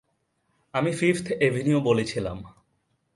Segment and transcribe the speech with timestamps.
[0.73, 2.37] আমি fifth avenue বলেছিলাম।